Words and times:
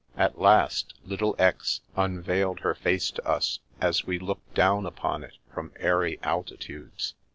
At 0.17 0.39
last 0.41 0.95
little 1.05 1.35
Aix 1.37 1.81
unveiled 1.95 2.61
her 2.61 2.73
face 2.73 3.11
to 3.11 3.23
us, 3.23 3.59
as 3.79 4.03
we 4.03 4.17
looked 4.17 4.55
down 4.55 4.87
upon 4.87 5.23
it 5.23 5.37
from 5.53 5.71
airy 5.79 6.19
altitudes. 6.23 7.13